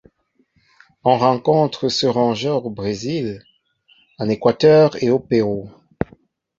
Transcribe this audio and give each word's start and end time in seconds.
On 1.03 1.15
rencontre 1.19 1.87
ce 1.89 2.07
rongeur 2.07 2.65
au 2.65 2.71
Brésil, 2.71 3.43
en 4.17 4.27
Équateur 4.29 4.95
et 5.03 5.11
au 5.11 5.19
Pérou. 5.19 5.69